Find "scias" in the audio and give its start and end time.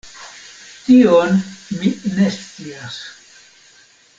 2.39-2.99